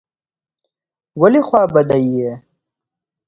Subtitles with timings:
[1.21, 2.31] ولي خوابدی یې؟